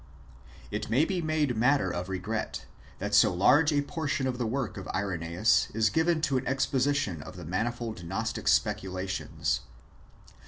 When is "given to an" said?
5.91-6.47